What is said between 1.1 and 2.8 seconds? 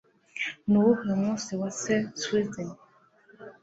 munsi wa St Swithin?